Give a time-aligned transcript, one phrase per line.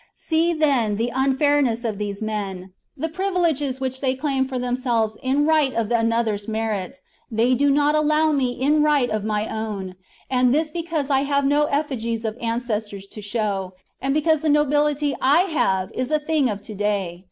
[0.15, 2.73] See, then, the unfairness of these men.
[2.97, 3.07] The 214 THE JUGURTHINE WAR.
[3.07, 7.93] CHAP, privileges which they claim for themselves in right of another's merit, they do not
[7.93, 9.93] allow me in right of my own,
[10.27, 15.15] and this because I have no effigies of ancestors to show, and because the nobility
[15.21, 17.19] I have is a thing of to day.